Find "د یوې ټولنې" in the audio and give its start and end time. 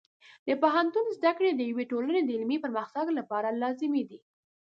1.53-2.21